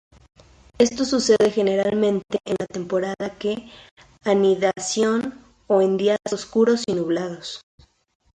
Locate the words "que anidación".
3.37-5.45